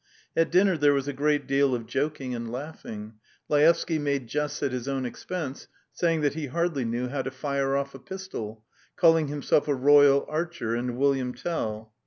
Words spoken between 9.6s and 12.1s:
a royal archer and William Tell.